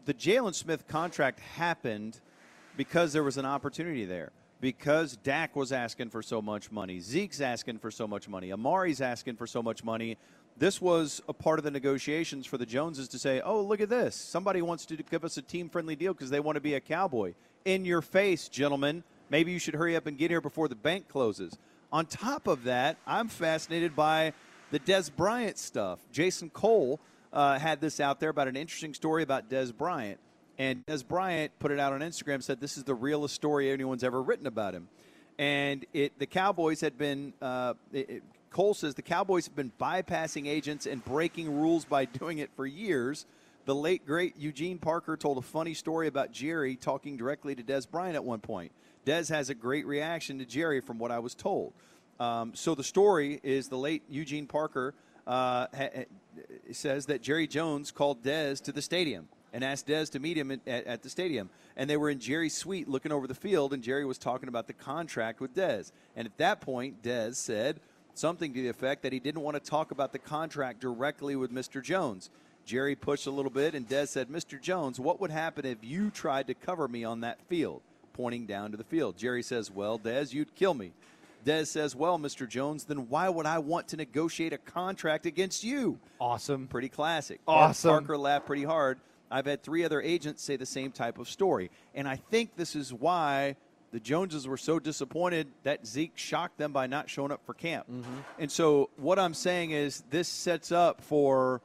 the 0.06 0.13
Jaylon 0.13 0.56
Smith 0.56 0.88
contract 0.88 1.39
happened 1.39 2.19
because 2.77 3.13
there 3.13 3.24
was 3.24 3.38
an 3.38 3.45
opportunity 3.45 4.06
there. 4.06 4.31
Because 4.59 5.18
Dak 5.18 5.56
was 5.56 5.71
asking 5.71 6.12
for 6.12 6.21
so 6.21 6.39
much 6.39 6.71
money, 6.71 7.00
Zeke's 7.00 7.42
asking 7.42 7.80
for 7.80 7.89
so 7.89 8.07
much 8.07 8.30
money, 8.30 8.51
Amari's 8.51 9.01
asking 9.01 9.36
for 9.36 9.48
so 9.48 9.63
much 9.63 9.83
money. 9.83 10.18
This 10.57 10.80
was 10.80 11.19
a 11.27 11.33
part 11.33 11.57
of 11.57 11.65
the 11.65 11.71
negotiations 11.71 12.45
for 12.45 12.59
the 12.59 12.65
Joneses 12.65 13.07
to 13.07 13.18
say, 13.18 13.42
"Oh, 13.42 13.62
look 13.62 13.81
at 13.81 13.89
this! 13.89 14.15
Somebody 14.15 14.62
wants 14.62 14.86
to 14.86 14.95
give 14.98 15.25
us 15.25 15.38
a 15.38 15.42
team-friendly 15.42 15.95
deal 15.95 16.13
because 16.13 16.30
they 16.30 16.39
want 16.39 16.57
to 16.57 16.62
be 16.62 16.75
a 16.75 16.80
Cowboy." 16.80 17.33
In 17.65 17.85
your 17.85 18.02
face, 18.02 18.47
gentlemen. 18.47 19.04
Maybe 19.31 19.52
you 19.52 19.59
should 19.59 19.76
hurry 19.76 19.95
up 19.95 20.06
and 20.06 20.18
get 20.18 20.30
here 20.30 20.42
before 20.42 20.68
the 20.68 20.76
bank 20.76 21.07
closes. 21.07 21.57
On 21.92 22.06
top 22.06 22.47
of 22.47 22.66
that, 22.66 22.97
I'm 23.07 23.30
fascinated 23.30 23.95
by 23.95 24.33
the 24.71 24.80
Dez 24.80 25.09
Bryant 25.16 25.57
stuff. 25.57 25.99
Jason 26.11 26.49
Cole 26.49 26.99
uh, 27.33 27.59
had 27.59 27.81
this 27.81 28.00
out 28.00 28.19
there 28.19 28.30
about 28.30 28.47
an 28.47 28.56
interesting 28.56 28.94
story 28.94 29.23
about 29.23 29.50
Dez 29.50 29.76
Bryant. 29.76 30.19
And 30.57 30.85
Dez 30.85 31.07
Bryant 31.07 31.57
put 31.59 31.71
it 31.71 31.80
out 31.80 31.94
on 31.94 32.02
Instagram, 32.02 32.44
said 32.44 32.59
this 32.59 32.78
is 32.78 32.83
the 32.83 32.94
realest 32.94 33.35
story 33.35 33.71
anyone's 33.71 34.04
ever 34.04 34.21
written 34.21 34.47
about 34.47 34.73
him. 34.73 34.90
And 35.40 35.85
it, 35.94 36.19
the 36.19 36.28
Cowboys 36.28 36.81
had 36.81 36.97
been, 36.97 37.33
uh, 37.42 37.73
it, 37.92 38.21
Cole 38.52 38.73
says 38.73 38.95
the 38.95 39.02
Cowboys 39.02 39.45
have 39.45 39.56
been 39.56 39.71
bypassing 39.80 40.45
agents 40.47 40.85
and 40.85 41.04
breaking 41.04 41.59
rules 41.59 41.85
by 41.85 42.06
doing 42.19 42.38
it 42.38 42.52
for 42.56 42.66
years. 42.66 43.26
The 43.66 43.76
late, 43.76 44.06
great 44.06 44.38
Eugene 44.38 44.78
Parker 44.78 45.16
told 45.16 45.38
a 45.38 45.42
funny 45.42 45.73
story 45.73 46.07
about 46.07 46.31
Jerry 46.31 46.76
talking 46.76 47.16
directly 47.16 47.56
to 47.56 47.64
Dez 47.64 47.90
Bryant 47.90 48.16
at 48.16 48.23
one 48.23 48.40
point. 48.40 48.71
Dez 49.06 49.30
has 49.30 49.50
a 49.50 49.56
great 49.56 49.88
reaction 49.88 50.40
to 50.40 50.45
Jerry, 50.45 50.81
from 50.81 51.00
what 51.00 51.11
I 51.11 51.19
was 51.19 51.33
told. 51.33 51.73
Um, 52.19 52.54
so 52.54 52.76
the 52.76 52.83
story 52.83 53.40
is 53.42 53.68
the 53.68 53.78
late 53.78 54.04
Eugene 54.09 54.45
Parker 54.45 54.94
uh, 55.28 55.68
says 56.71 57.06
that 57.07 57.21
Jerry 57.21 57.47
Jones 57.47 57.92
called 57.92 58.23
Dez 58.23 58.61
to 58.63 58.71
the 58.71 58.81
stadium 58.81 59.28
and 59.54 59.63
asked 59.63 59.87
Dez 59.87 60.09
to 60.11 60.19
meet 60.19 60.37
him 60.37 60.51
at, 60.51 60.61
at, 60.68 61.04
the 61.04 61.09
stadium. 61.09 61.49
And 61.75 61.90
they 61.90 61.97
were 61.97 62.09
in 62.09 62.19
Jerry's 62.19 62.56
suite 62.56 62.87
looking 62.87 63.11
over 63.11 63.28
the 63.28 63.35
field, 63.35 63.73
and 63.73 63.83
Jerry 63.83 64.06
was 64.06 64.18
talking 64.18 64.49
about 64.49 64.68
the 64.68 64.73
contract 64.73 65.42
with 65.42 65.56
Dez. 65.56 65.92
And 66.16 66.25
at 66.25 66.37
that 66.37 66.61
point, 66.61 67.04
Dez 67.04 67.35
said 67.35 67.80
something 68.13 68.54
to 68.54 68.61
the 68.61 68.69
effect 68.69 69.04
that 69.04 69.13
he 69.13 69.19
didn't 69.19 69.42
want 69.42 69.61
to 69.61 69.69
talk 69.69 69.92
about 69.92 70.11
the 70.11 70.19
contract 70.19 70.80
directly 70.80 71.35
with 71.35 71.51
Mr. 71.51 71.83
Jones. 71.83 72.30
Jerry 72.66 72.95
pushed 72.95 73.28
a 73.28 73.31
little 73.31 73.51
bit, 73.51 73.75
and 73.75 73.87
Dez 73.87 74.09
said, 74.09 74.30
Mr. 74.30 74.61
Jones, 74.61 74.99
what 74.99 75.19
would 75.19 75.31
happen 75.31 75.66
if 75.66 75.80
you 75.81 76.09
tried 76.11 76.47
to 76.47 76.54
cover 76.54 76.87
me 76.87 77.04
on 77.04 77.21
that 77.21 77.42
field? 77.47 77.81
Pointing 78.13 78.45
down 78.45 78.71
to 78.71 78.78
the 78.78 78.83
field. 78.83 79.18
Jerry 79.18 79.42
says, 79.42 79.71
Well, 79.71 79.97
Dez, 79.97 80.33
you'd 80.33 80.54
kill 80.54 80.73
me. 80.73 80.92
Dez 81.45 81.68
says, 81.68 81.95
Well, 81.95 82.18
Mr. 82.19 82.48
Jones, 82.48 82.86
then 82.86 83.10
why 83.10 83.30
would 83.30 83.45
I 83.45 83.60
want 83.60 83.88
to 83.90 83.98
negotiate 83.98 84.54
a 84.54 84.57
contract 84.57 85.26
against 85.26 85.64
you? 85.64 86.00
awesome. 86.19 86.68
Pretty 86.68 86.90
classic. 86.90 87.40
Awesome. 87.48 87.92
Parker 87.92 88.18
laughed 88.18 88.45
pretty 88.45 88.64
hard. 88.64 89.00
I've 89.30 89.45
had 89.45 89.64
three 89.64 89.86
other 89.86 90.02
agents 90.02 90.44
say 90.44 90.57
the 90.57 90.66
same 90.66 90.92
type 90.92 91.18
of 91.18 91.30
story. 91.30 91.71
And 91.95 92.07
I 92.07 92.18
think 92.18 92.57
this 92.57 92.76
is 92.76 92.94
why 92.94 93.56
the 93.92 94.00
Joneses 94.00 94.48
were 94.48 94.57
so 94.57 94.80
disappointed 94.80 95.48
that 95.64 95.86
Zeke 95.86 96.14
shocked 96.16 96.57
them 96.57 96.71
by 96.71 96.88
not 96.88 97.10
showing 97.10 97.31
up 97.31 97.45
for 97.45 97.54
camp. 97.54 97.90
Mm-hmm. 97.90 98.14
And 98.40 98.52
so 98.52 98.90
what 98.98 99.19
I'm 99.19 99.33
saying 99.33 99.71
is 99.71 100.04
this 100.10 100.28
sets 100.28 100.71
up 100.71 101.02
for 101.02 101.62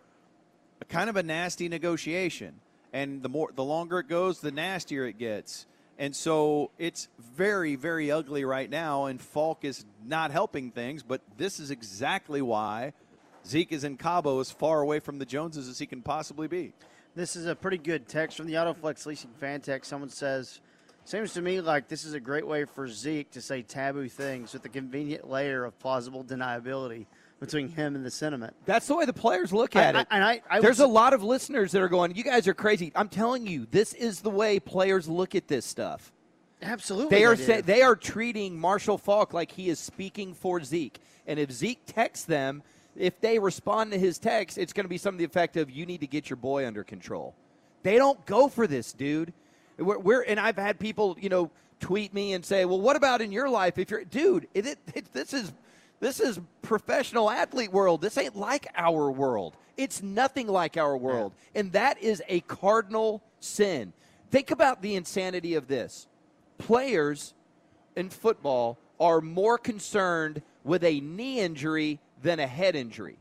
a 0.81 0.85
kind 0.85 1.11
of 1.11 1.17
a 1.17 1.23
nasty 1.23 1.69
negotiation. 1.69 2.55
And 2.93 3.23
the 3.23 3.29
more 3.29 3.51
the 3.55 3.65
longer 3.65 3.99
it 3.99 4.09
goes, 4.09 4.41
the 4.41 4.51
nastier 4.51 5.07
it 5.07 5.19
gets. 5.19 5.67
And 5.99 6.15
so 6.15 6.71
it's 6.79 7.09
very, 7.19 7.75
very 7.75 8.11
ugly 8.11 8.45
right 8.45 8.69
now, 8.69 9.07
and 9.07 9.21
Faulk 9.21 9.65
is 9.65 9.85
not 10.05 10.31
helping 10.31 10.71
things, 10.71 11.03
but 11.03 11.23
this 11.39 11.59
is 11.59 11.71
exactly 11.71 12.43
why 12.43 12.93
Zeke 13.47 13.73
is 13.73 13.85
in 13.85 13.97
Cabo 13.97 14.41
as 14.41 14.51
far 14.51 14.81
away 14.81 15.01
from 15.01 15.19
the 15.19 15.25
Joneses 15.25 15.69
as 15.69 15.79
he 15.79 15.87
can 15.87 16.03
possibly 16.03 16.49
be. 16.49 16.75
This 17.15 17.35
is 17.35 17.47
a 17.47 17.55
pretty 17.55 17.79
good 17.79 18.09
text 18.09 18.37
from 18.37 18.47
the 18.47 18.55
Autoflex 18.55 19.07
Leasing 19.07 19.31
fan 19.41 19.63
text. 19.63 19.89
Someone 19.89 20.11
says, 20.11 20.61
Seems 21.07 21.33
to 21.35 21.41
me 21.41 21.61
like 21.61 21.89
this 21.89 22.05
is 22.05 22.15
a 22.15 22.21
great 22.21 22.47
way 22.47 22.65
for 22.65 22.89
Zeke 22.89 23.31
to 23.31 23.41
say 23.41 23.63
taboo 23.63 24.09
things 24.09 24.53
with 24.53 24.65
a 24.65 24.69
convenient 24.69 25.31
layer 25.31 25.65
of 25.65 25.79
plausible 25.79 26.25
deniability 26.25 27.07
between 27.41 27.69
him 27.69 27.95
and 27.95 28.05
the 28.05 28.11
sentiment. 28.11 28.55
That's 28.65 28.87
the 28.87 28.97
way 28.97 29.05
the 29.05 29.13
players 29.13 29.53
look 29.53 29.77
at 29.77 29.95
I- 29.97 30.01
it. 30.01 30.07
and 30.11 30.25
I- 30.25 30.43
I 30.49 30.61
There's 30.61 30.81
a 30.81 30.87
lot 30.87 31.13
of 31.13 31.23
listeners 31.23 31.73
that 31.73 31.83
are 31.83 31.89
going, 31.89 32.15
"You 32.15 32.25
guys 32.25 32.49
are 32.49 32.55
crazy." 32.55 32.93
I'm 32.95 33.09
telling 33.09 33.47
you, 33.47 33.67
this 33.71 33.93
is 33.93 34.21
the 34.21 34.31
way 34.31 34.59
players 34.59 35.09
look 35.09 35.35
at 35.35 35.49
this 35.49 35.65
stuff. 35.67 36.13
Absolutely. 36.63 37.15
They 37.17 37.25
are 37.27 37.37
say, 37.37 37.61
they 37.61 37.83
are 37.83 37.95
treating 37.95 38.59
Marshall 38.59 38.97
Faulk 38.97 39.35
like 39.35 39.53
he 39.53 39.69
is 39.69 39.79
speaking 39.79 40.33
for 40.33 40.63
Zeke. 40.65 40.99
And 41.27 41.39
if 41.39 41.53
Zeke 41.53 41.81
texts 41.87 42.25
them, 42.25 42.63
if 42.97 43.21
they 43.21 43.39
respond 43.39 43.93
to 43.93 43.99
his 43.99 44.19
text, 44.19 44.57
it's 44.57 44.73
going 44.73 44.85
to 44.85 44.89
be 44.89 44.97
something 44.97 45.19
to 45.19 45.27
the 45.27 45.31
effect 45.31 45.59
of 45.59 45.71
"You 45.71 45.85
need 45.85 46.01
to 46.01 46.07
get 46.07 46.31
your 46.31 46.39
boy 46.39 46.67
under 46.67 46.83
control." 46.83 47.35
They 47.83 47.97
don't 47.97 48.25
go 48.25 48.49
for 48.49 48.67
this, 48.67 48.93
dude. 48.95 49.35
We're, 49.79 49.99
we're 49.99 50.23
and 50.23 50.41
I've 50.41 50.57
had 50.57 50.79
people, 50.81 51.17
you 51.21 51.29
know, 51.29 51.51
tweet 51.81 52.15
me 52.15 52.33
and 52.33 52.43
say, 52.43 52.65
"Well, 52.65 52.81
what 52.81 52.97
about 52.97 53.21
in 53.21 53.31
your 53.33 53.51
life? 53.51 53.77
If 53.79 53.91
you're, 53.91 54.05
dude, 54.05 54.49
it, 54.55 54.79
it, 54.95 55.13
this 55.13 55.35
is 55.35 55.53
this 56.01 56.21
is 56.21 56.41
professional 56.63 57.31
athlete 57.31 57.73
world. 57.73 58.01
This 58.01 58.19
ain't 58.19 58.37
like 58.37 58.67
our 58.77 59.11
world. 59.11 59.57
It's 59.77 60.03
nothing 60.03 60.47
like 60.49 60.77
our 60.77 60.97
world, 60.97 61.33
and 61.55 61.73
that 61.73 62.01
is 62.01 62.23
a 62.29 62.41
cardinal 62.41 63.23
sin. 63.41 63.93
Think 64.31 64.51
about 64.51 64.83
the 64.83 64.95
insanity 64.95 65.55
of 65.55 65.69
this. 65.69 66.07
Players 66.59 67.35
in 67.95 68.09
football 68.09 68.79
are 68.99 69.21
more 69.21 69.59
concerned 69.59 70.43
with 70.65 70.83
a 70.83 71.01
knee 71.01 71.41
injury 71.41 72.01
than 72.23 72.41
a 72.41 72.47
head 72.47 72.75
injury. 72.75 73.19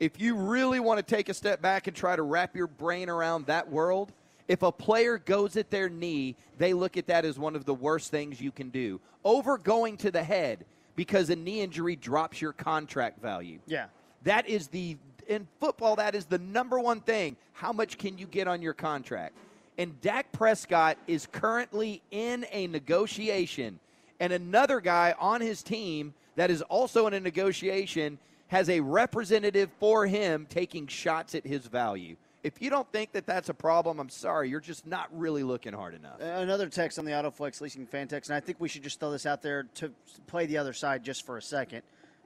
If 0.00 0.20
you 0.20 0.34
really 0.34 0.80
want 0.80 0.98
to 0.98 1.14
take 1.14 1.28
a 1.28 1.34
step 1.34 1.62
back 1.62 1.86
and 1.86 1.96
try 1.96 2.16
to 2.16 2.22
wrap 2.22 2.56
your 2.56 2.66
brain 2.66 3.08
around 3.08 3.46
that 3.46 3.70
world, 3.70 4.12
if 4.48 4.62
a 4.62 4.72
player 4.72 5.18
goes 5.18 5.56
at 5.56 5.70
their 5.70 5.88
knee, 5.88 6.36
they 6.58 6.74
look 6.74 6.96
at 6.96 7.06
that 7.06 7.24
as 7.24 7.38
one 7.38 7.54
of 7.54 7.64
the 7.64 7.74
worst 7.74 8.10
things 8.10 8.40
you 8.40 8.50
can 8.50 8.70
do. 8.70 9.00
Over 9.24 9.56
going 9.56 9.96
to 9.98 10.10
the 10.10 10.24
head 10.24 10.64
because 10.96 11.30
a 11.30 11.36
knee 11.36 11.60
injury 11.60 11.96
drops 11.96 12.40
your 12.40 12.52
contract 12.52 13.20
value. 13.20 13.58
Yeah. 13.66 13.86
That 14.24 14.48
is 14.48 14.68
the 14.68 14.96
in 15.28 15.46
football. 15.60 15.96
That 15.96 16.14
is 16.14 16.26
the 16.26 16.38
number 16.38 16.78
one 16.78 17.00
thing. 17.00 17.36
How 17.52 17.72
much 17.72 17.98
can 17.98 18.18
you 18.18 18.26
get 18.26 18.48
on 18.48 18.62
your 18.62 18.74
contract? 18.74 19.34
And 19.78 19.98
Dak 20.00 20.32
Prescott 20.32 20.98
is 21.06 21.26
currently 21.30 22.02
in 22.10 22.44
a 22.52 22.66
negotiation, 22.66 23.78
and 24.20 24.32
another 24.32 24.80
guy 24.80 25.14
on 25.18 25.40
his 25.40 25.62
team 25.62 26.14
that 26.36 26.50
is 26.50 26.62
also 26.62 27.06
in 27.06 27.14
a 27.14 27.20
negotiation 27.20 28.18
has 28.48 28.68
a 28.68 28.80
representative 28.80 29.70
for 29.80 30.06
him 30.06 30.46
taking 30.50 30.86
shots 30.86 31.34
at 31.34 31.46
his 31.46 31.66
value. 31.66 32.16
If 32.42 32.60
you 32.60 32.70
don't 32.70 32.90
think 32.90 33.12
that 33.12 33.24
that's 33.24 33.48
a 33.48 33.54
problem, 33.54 34.00
I'm 34.00 34.08
sorry. 34.08 34.50
You're 34.50 34.58
just 34.58 34.84
not 34.84 35.08
really 35.16 35.44
looking 35.44 35.72
hard 35.72 35.94
enough. 35.94 36.20
Another 36.20 36.68
text 36.68 36.98
on 36.98 37.04
the 37.04 37.12
Autoflex 37.12 37.60
Leasing 37.60 37.86
fan 37.86 38.08
text, 38.08 38.30
and 38.30 38.36
I 38.36 38.40
think 38.40 38.60
we 38.60 38.68
should 38.68 38.82
just 38.82 38.98
throw 38.98 39.12
this 39.12 39.26
out 39.26 39.42
there 39.42 39.64
to 39.74 39.92
play 40.26 40.46
the 40.46 40.58
other 40.58 40.72
side 40.72 41.04
just 41.04 41.24
for 41.24 41.36
a 41.36 41.42
second. 41.42 41.82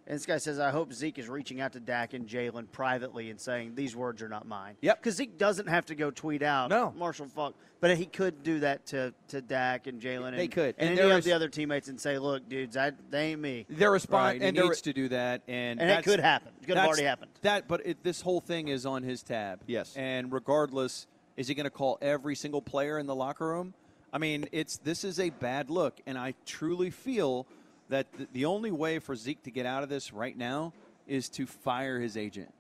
And 0.09 0.15
this 0.15 0.25
guy 0.25 0.39
says, 0.39 0.61
I 0.61 0.71
hope 0.71 0.93
Zeke 0.93 1.19
is 1.19 1.29
reaching 1.29 1.61
out 1.61 1.73
to 1.73 1.81
Dak 1.81 2.15
and 2.15 2.29
Jaylon 2.29 2.71
privately 2.71 3.29
and 3.31 3.41
saying, 3.41 3.75
These 3.75 3.97
words 3.97 4.23
are 4.23 4.29
not 4.29 4.47
mine. 4.47 4.77
Yep. 4.81 5.01
Because 5.03 5.17
Zeke 5.17 5.37
doesn't 5.37 5.67
have 5.69 5.87
to 5.87 5.97
go 5.97 6.13
tweet 6.13 6.43
out 6.43 6.71
No. 6.71 6.93
Marshall 6.97 7.27
Faulk, 7.27 7.57
but 7.81 7.97
he 7.97 8.07
could 8.07 8.45
do 8.45 8.61
that 8.61 8.87
to, 8.87 9.13
to 9.29 9.41
Dak 9.41 9.89
and 9.89 10.01
Jaylon. 10.01 10.29
and- 10.29 10.39
They 10.39 10.47
could. 10.47 10.77
And, 10.79 10.91
And 10.91 10.99
any 11.01 11.11
of 11.11 11.25
the 11.25 11.33
other 11.33 11.49
teammates 11.49 11.89
and 11.89 12.01
say, 12.01 12.19
Look, 12.19 12.49
dudes, 12.49 12.77
I, 12.77 12.93
they 13.11 13.33
ain't 13.33 13.41
me. 13.41 13.67
Their 13.69 13.91
response 13.91 14.35
Right, 14.35 14.41
he 14.43 14.47
and 14.47 14.57
their- 14.57 14.65
needs 14.65 14.81
to 14.83 14.93
do 14.93 15.09
that, 15.09 15.43
and 15.49 15.81
And 15.81 15.91
it 15.91 16.05
could 16.05 16.21
happen. 16.21 16.53
It 16.63 16.67
could 16.69 16.77
have 16.77 16.87
already 16.87 17.03
happened. 17.03 17.33
That, 17.43 17.67
but 17.67 17.85
it, 17.85 18.05
this 18.05 18.21
whole 18.21 18.41
thing 18.41 18.69
is 18.69 18.87
on 18.87 19.03
his 19.03 19.25
tab. 19.25 19.61
Yes. 19.67 19.93
and 19.97 20.33
regardless, 20.33 21.09
is 21.37 21.49
he 21.49 21.55
going 21.55 21.65
to 21.65 21.71
call 21.71 21.99
every 22.01 22.37
single 22.37 22.63
player 22.63 22.97
in 22.99 23.07
the 23.07 23.15
locker 23.15 23.47
room? 23.49 23.75
I 24.13 24.19
mean, 24.19 24.49
it's 24.53 24.79
this 24.79 25.03
is 25.03 25.19
a 25.19 25.31
bad 25.31 25.69
look, 25.69 26.01
and 26.07 26.17
I 26.17 26.35
truly 26.47 26.91
feel 26.91 27.45
that 27.89 28.07
the, 28.33 28.45
only 28.45 28.71
way 28.71 28.99
for 28.99 29.15
Zeke 29.15 29.43
to 29.45 29.51
get 29.51 29.67
out 29.67 29.83
of 29.83 29.89
this 29.89 30.13
right 30.13 30.37
now 30.37 30.73
is 31.07 31.29
to 31.31 31.47
fire 31.47 32.01
his 32.01 32.17
agent. 32.17 32.53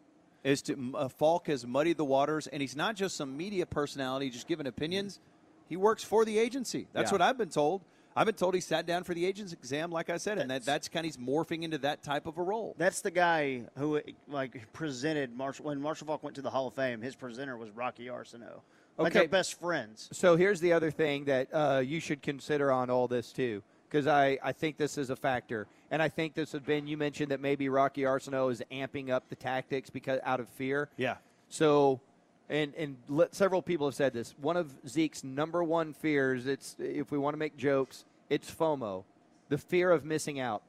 Is 0.45 0.62
to 0.62 0.92
uh, 0.95 1.09
Faulk 1.09 1.49
has 1.49 1.66
muddied 1.66 1.97
the 1.97 2.04
waters, 2.04 2.47
and 2.47 2.61
he's 2.62 2.76
not 2.76 2.95
just 2.95 3.16
some 3.16 3.37
media 3.37 3.66
personality 3.66 4.30
just 4.30 4.47
giving 4.47 4.66
opinions. 4.68 5.18
He 5.68 5.76
works 5.76 6.04
for 6.04 6.25
the 6.25 6.38
agency. 6.38 6.87
That's 6.92 7.11
Yeah. 7.11 7.14
what 7.14 7.23
I've 7.23 7.37
been 7.38 7.49
told. 7.49 7.83
I've 8.14 8.26
been 8.26 8.35
told 8.37 8.54
he 8.54 8.61
sat 8.61 8.87
down 8.87 9.02
for 9.04 9.12
the 9.12 9.26
agent's 9.26 9.52
exam, 9.52 9.90
like 9.90 10.09
I 10.09 10.16
said, 10.16 10.38
and 10.38 10.50
that 10.50 10.64
that's 10.64 10.88
kind 10.88 11.04
of 11.04 11.09
he's 11.14 11.16
morphing 11.18 11.64
into 11.64 11.78
that 11.78 12.02
type 12.02 12.26
of 12.26 12.38
a 12.38 12.42
role. 12.42 12.75
That's 12.78 13.00
the 13.02 13.11
guy 13.11 13.64
who 13.76 14.00
like 14.28 14.73
presented 14.73 15.37
Marshall 15.37 15.66
when 15.66 15.80
Marshall 15.80 16.06
Faulk 16.06 16.23
went 16.23 16.37
to 16.37 16.42
the 16.42 16.49
Hall 16.50 16.68
of 16.68 16.75
Fame. 16.75 17.02
His 17.02 17.14
presenter 17.16 17.56
was 17.56 17.71
Rocky 17.73 18.06
Arceneaux. 18.06 18.62
Like 18.97 19.14
Okay. 19.14 19.26
best 19.26 19.61
friends. 19.61 20.09
So 20.12 20.37
here's 20.37 20.61
the 20.61 20.73
other 20.73 20.90
thing 20.90 21.25
that 21.26 21.49
uh, 21.52 21.83
you 21.85 22.00
should 22.00 22.23
consider 22.23 22.73
on 22.73 22.88
all 22.88 23.06
this 23.09 23.33
too, 23.33 23.62
because 23.96 24.06
I, 24.06 24.38
I 24.42 24.52
think 24.52 24.76
this 24.76 24.98
is 24.98 25.08
a 25.08 25.16
factor, 25.16 25.66
and 25.90 26.02
I 26.02 26.10
think 26.10 26.34
this 26.34 26.52
has 26.52 26.60
been. 26.60 26.86
You 26.86 26.98
mentioned 26.98 27.30
that 27.30 27.40
maybe 27.40 27.70
Rocky 27.70 28.02
Arceneaux 28.02 28.52
is 28.52 28.62
amping 28.70 29.08
up 29.08 29.26
the 29.30 29.36
tactics 29.36 29.88
because 29.88 30.20
out 30.22 30.38
of 30.38 30.50
fear. 30.50 30.90
Yeah. 30.98 31.16
So, 31.48 32.00
and 32.50 32.74
and 32.76 32.98
several 33.32 33.62
people 33.62 33.86
have 33.86 33.94
said 33.94 34.12
this. 34.12 34.34
One 34.38 34.58
of 34.58 34.70
Zeke's 34.86 35.24
number 35.24 35.64
one 35.64 35.94
fears. 35.94 36.46
It's 36.46 36.76
if 36.78 37.10
we 37.10 37.16
want 37.16 37.32
to 37.32 37.38
make 37.38 37.56
jokes, 37.56 38.04
it's 38.28 38.50
FOMO, 38.50 39.04
the 39.48 39.56
fear 39.56 39.90
of 39.90 40.04
missing 40.04 40.40
out. 40.40 40.60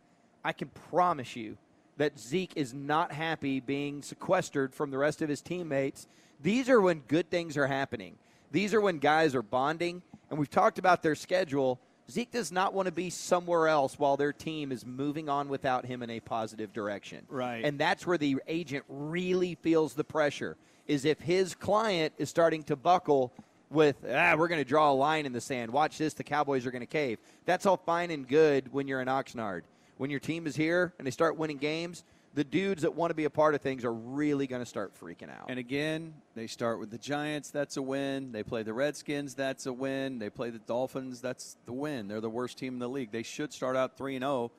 I 0.46 0.54
can 0.54 0.70
promise 0.90 1.36
you 1.36 1.58
that 1.98 2.18
Zeke 2.18 2.54
is 2.56 2.74
not 2.74 3.12
happy 3.12 3.60
being 3.60 4.04
sequestered 4.04 4.74
from 4.74 4.90
the 4.90 4.98
rest 4.98 5.22
of 5.22 5.28
his 5.28 5.42
teammates. 5.42 6.08
These 6.42 6.70
are 6.70 6.80
when 6.80 7.00
good 7.10 7.30
things 7.30 7.58
are 7.58 7.68
happening. 7.68 8.16
These 8.54 8.74
are 8.74 8.80
when 8.80 9.00
guys 9.00 9.36
are 9.36 9.42
bonding, 9.42 10.02
and 10.30 10.40
we've 10.40 10.50
talked 10.50 10.80
about 10.80 11.04
their 11.04 11.16
schedule. 11.16 11.82
Zeke 12.10 12.32
does 12.32 12.52
not 12.52 12.74
want 12.74 12.86
to 12.86 12.92
be 12.92 13.10
somewhere 13.10 13.68
else 13.68 14.00
while 14.00 14.16
their 14.16 14.32
team 14.32 14.72
is 14.72 14.86
moving 14.86 15.28
on 15.28 15.50
without 15.50 15.86
him 15.86 16.02
in 16.02 16.10
a 16.10 16.20
positive 16.20 16.72
direction. 16.72 17.26
Right. 17.30 17.66
And 17.66 17.78
that's 17.78 18.08
where 18.08 18.18
the 18.18 18.38
agent 18.48 18.86
really 18.88 19.56
feels 19.56 19.94
the 19.94 20.06
pressure 20.06 20.56
is 20.88 21.04
if 21.04 21.20
his 21.20 21.54
client 21.54 22.14
is 22.18 22.30
starting 22.30 22.64
to 22.64 22.76
buckle 22.76 23.34
with 23.70 23.98
ah 24.10 24.34
we're 24.38 24.48
going 24.48 24.62
to 24.62 24.70
draw 24.70 24.90
a 24.90 24.94
line 24.94 25.26
in 25.26 25.34
the 25.34 25.42
sand 25.42 25.70
watch 25.70 25.98
this 25.98 26.14
the 26.14 26.24
cowboys 26.24 26.66
are 26.66 26.72
going 26.72 26.80
to 26.80 26.86
cave 26.86 27.20
that's 27.46 27.66
all 27.66 27.76
fine 27.76 28.12
and 28.12 28.26
good 28.26 28.72
when 28.72 28.88
you're 28.88 29.02
in 29.02 29.10
oxnard 29.10 29.64
when 29.98 30.10
your 30.10 30.22
team 30.22 30.48
is 30.48 30.56
here 30.56 30.94
and 30.98 31.06
they 31.06 31.12
start 31.12 31.36
winning 31.36 31.58
games 31.58 32.06
the 32.38 32.44
dudes 32.44 32.84
that 32.84 32.94
want 32.94 33.10
to 33.10 33.16
be 33.16 33.24
a 33.24 33.32
part 33.32 33.56
of 33.56 33.62
things 33.62 33.84
are 33.84 33.92
really 33.92 34.46
going 34.46 34.62
to 34.62 34.66
start 34.66 34.94
freaking 35.02 35.28
out 35.28 35.46
And 35.50 35.58
again, 35.58 36.14
they 36.36 36.46
start 36.46 36.80
with 36.80 36.92
the 36.92 37.00
Giants. 37.00 37.50
That's 37.50 37.78
a 37.78 37.82
win. 37.82 38.32
They 38.32 38.44
play 38.44 38.62
the 38.62 38.74
Redskins. 38.74 39.34
That's 39.34 39.66
a 39.66 39.74
win. 39.74 40.20
They 40.20 40.30
play 40.30 40.52
the 40.52 40.60
Dolphins. 40.60 41.20
That's 41.20 41.58
the 41.66 41.74
win. 41.74 42.08
They're 42.08 42.22
the 42.22 42.30
worst 42.30 42.60
team 42.60 42.74
in 42.74 42.80
the 42.80 42.88
league. 42.88 43.12
They 43.12 43.24
should 43.24 43.52
start 43.52 43.76
out 43.76 43.98
three 43.98 44.16
and 44.16 44.22
zero, 44.22 44.52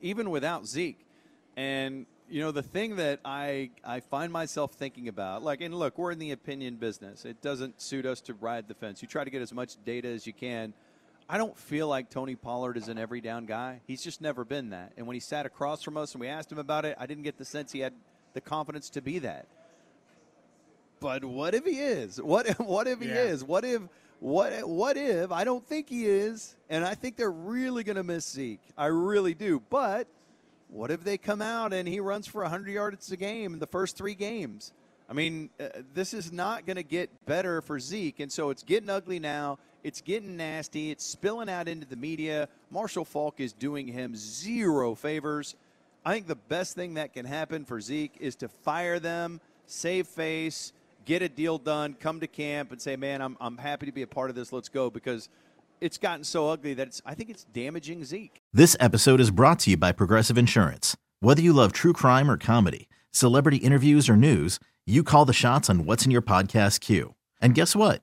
even 0.00 0.30
without 0.30 0.66
Zeke. 0.66 1.04
And 1.58 2.06
you 2.30 2.40
know 2.40 2.52
the 2.52 2.62
thing 2.62 2.96
that 2.96 3.20
I 3.22 3.68
I 3.84 4.00
find 4.00 4.32
myself 4.32 4.72
thinking 4.72 5.06
about, 5.06 5.42
like, 5.42 5.60
and 5.60 5.74
look, 5.74 5.98
we're 5.98 6.12
in 6.12 6.18
the 6.18 6.30
opinion 6.30 6.76
business. 6.76 7.26
It 7.26 7.42
doesn't 7.42 7.82
suit 7.82 8.06
us 8.06 8.22
to 8.22 8.34
ride 8.34 8.66
the 8.66 8.74
fence. 8.74 9.02
You 9.02 9.08
try 9.08 9.24
to 9.24 9.30
get 9.30 9.42
as 9.42 9.52
much 9.52 9.76
data 9.84 10.08
as 10.08 10.26
you 10.26 10.32
can. 10.32 10.72
I 11.32 11.38
don't 11.38 11.56
feel 11.56 11.86
like 11.86 12.10
Tony 12.10 12.34
Pollard 12.34 12.76
is 12.76 12.88
an 12.88 12.98
every 12.98 13.20
down 13.20 13.46
guy. 13.46 13.82
He's 13.86 14.02
just 14.02 14.20
never 14.20 14.44
been 14.44 14.70
that. 14.70 14.92
And 14.96 15.06
when 15.06 15.14
he 15.14 15.20
sat 15.20 15.46
across 15.46 15.80
from 15.80 15.96
us 15.96 16.12
and 16.12 16.20
we 16.20 16.26
asked 16.26 16.50
him 16.50 16.58
about 16.58 16.84
it, 16.84 16.96
I 16.98 17.06
didn't 17.06 17.22
get 17.22 17.38
the 17.38 17.44
sense 17.44 17.70
he 17.70 17.78
had 17.78 17.92
the 18.34 18.40
confidence 18.40 18.90
to 18.90 19.00
be 19.00 19.20
that. 19.20 19.46
But 20.98 21.24
what 21.24 21.54
if 21.54 21.64
he 21.64 21.78
is? 21.78 22.20
What 22.20 22.48
what 22.58 22.88
if 22.88 23.00
he 23.00 23.08
Yeah. 23.08 23.22
is? 23.22 23.44
What 23.44 23.64
if 23.64 23.80
what 24.18 24.68
what 24.68 24.96
if 24.96 25.30
I 25.30 25.44
don't 25.44 25.64
think 25.64 25.88
he 25.88 26.04
is? 26.06 26.56
And 26.68 26.84
I 26.84 26.94
think 26.96 27.16
they're 27.16 27.30
really 27.30 27.84
going 27.84 27.96
to 27.96 28.02
miss 28.02 28.28
Zeke. 28.28 28.60
I 28.76 28.86
really 28.86 29.34
do. 29.34 29.62
But 29.70 30.08
what 30.68 30.90
if 30.90 31.04
they 31.04 31.16
come 31.16 31.40
out 31.40 31.72
and 31.72 31.86
he 31.86 32.00
runs 32.00 32.26
for 32.26 32.42
100 32.42 32.70
yards 32.72 33.10
a 33.12 33.16
game 33.16 33.54
in 33.54 33.60
the 33.60 33.66
first 33.68 33.96
3 33.96 34.14
games? 34.16 34.72
I 35.08 35.12
mean, 35.12 35.50
uh, 35.60 35.68
this 35.94 36.12
is 36.12 36.30
not 36.32 36.66
going 36.66 36.76
to 36.76 36.84
get 36.84 37.10
better 37.26 37.60
for 37.62 37.80
Zeke, 37.80 38.20
and 38.20 38.30
so 38.30 38.50
it's 38.50 38.62
getting 38.62 38.88
ugly 38.90 39.18
now. 39.18 39.58
It's 39.82 40.00
getting 40.00 40.36
nasty. 40.36 40.90
It's 40.90 41.04
spilling 41.04 41.48
out 41.48 41.68
into 41.68 41.86
the 41.86 41.96
media. 41.96 42.48
Marshall 42.70 43.04
Faulk 43.04 43.40
is 43.40 43.52
doing 43.52 43.86
him 43.86 44.14
zero 44.14 44.94
favors. 44.94 45.54
I 46.04 46.14
think 46.14 46.26
the 46.26 46.36
best 46.36 46.74
thing 46.74 46.94
that 46.94 47.12
can 47.12 47.26
happen 47.26 47.64
for 47.64 47.80
Zeke 47.80 48.16
is 48.20 48.36
to 48.36 48.48
fire 48.48 48.98
them, 48.98 49.40
save 49.66 50.06
face, 50.06 50.72
get 51.04 51.22
a 51.22 51.28
deal 51.28 51.58
done, 51.58 51.94
come 51.94 52.20
to 52.20 52.26
camp 52.26 52.72
and 52.72 52.80
say, 52.80 52.96
"Man, 52.96 53.20
I'm 53.20 53.36
I'm 53.40 53.58
happy 53.58 53.86
to 53.86 53.92
be 53.92 54.02
a 54.02 54.06
part 54.06 54.30
of 54.30 54.36
this. 54.36 54.52
Let's 54.52 54.68
go." 54.68 54.90
Because 54.90 55.28
it's 55.80 55.98
gotten 55.98 56.24
so 56.24 56.48
ugly 56.48 56.74
that 56.74 56.86
it's 56.86 57.02
I 57.04 57.14
think 57.14 57.30
it's 57.30 57.44
damaging 57.44 58.04
Zeke. 58.04 58.40
This 58.52 58.76
episode 58.80 59.20
is 59.20 59.30
brought 59.30 59.58
to 59.60 59.70
you 59.70 59.76
by 59.76 59.92
Progressive 59.92 60.38
Insurance. 60.38 60.96
Whether 61.20 61.42
you 61.42 61.52
love 61.52 61.72
true 61.72 61.92
crime 61.92 62.30
or 62.30 62.38
comedy, 62.38 62.88
celebrity 63.10 63.58
interviews 63.58 64.08
or 64.08 64.16
news, 64.16 64.58
you 64.86 65.02
call 65.02 65.24
the 65.24 65.32
shots 65.32 65.68
on 65.68 65.84
what's 65.84 66.04
in 66.04 66.10
your 66.10 66.22
podcast 66.22 66.80
queue. 66.80 67.14
And 67.40 67.54
guess 67.54 67.76
what? 67.76 68.02